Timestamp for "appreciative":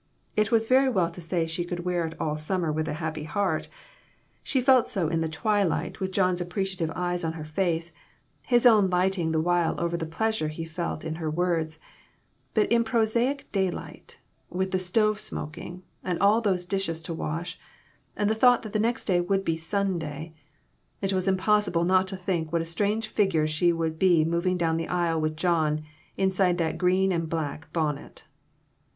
6.87-6.91